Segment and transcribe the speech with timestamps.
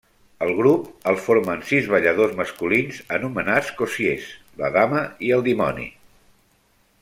[0.43, 4.27] El grup el formen sis balladors masculins anomenats cossiers,
[4.63, 5.89] la dama i el dimoni.